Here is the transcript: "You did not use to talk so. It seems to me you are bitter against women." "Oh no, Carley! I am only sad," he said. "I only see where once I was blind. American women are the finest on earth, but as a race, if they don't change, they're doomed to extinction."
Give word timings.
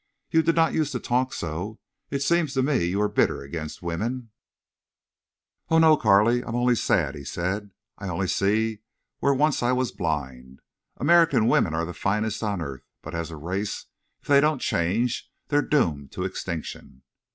"You 0.31 0.41
did 0.41 0.55
not 0.55 0.73
use 0.73 0.89
to 0.93 0.99
talk 0.99 1.31
so. 1.31 1.77
It 2.09 2.23
seems 2.23 2.55
to 2.55 2.63
me 2.63 2.85
you 2.85 2.99
are 3.03 3.07
bitter 3.07 3.43
against 3.43 3.83
women." 3.83 4.31
"Oh 5.69 5.77
no, 5.77 5.95
Carley! 5.95 6.43
I 6.43 6.47
am 6.49 6.55
only 6.55 6.73
sad," 6.73 7.13
he 7.13 7.23
said. 7.23 7.69
"I 7.99 8.07
only 8.09 8.27
see 8.27 8.79
where 9.19 9.31
once 9.35 9.61
I 9.61 9.73
was 9.73 9.91
blind. 9.91 10.59
American 10.97 11.45
women 11.47 11.75
are 11.75 11.85
the 11.85 11.93
finest 11.93 12.41
on 12.41 12.63
earth, 12.63 12.81
but 13.03 13.13
as 13.13 13.29
a 13.29 13.37
race, 13.37 13.85
if 14.23 14.27
they 14.27 14.41
don't 14.41 14.57
change, 14.57 15.29
they're 15.49 15.61
doomed 15.61 16.11
to 16.13 16.23
extinction." 16.23 17.03